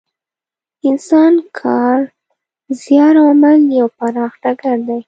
انسان 0.89 1.33
کار، 1.59 1.99
زیار 2.81 3.15
او 3.21 3.25
عمل 3.31 3.59
یو 3.79 3.87
پراخ 3.97 4.33
ډګر 4.41 4.77
دی. 4.87 4.97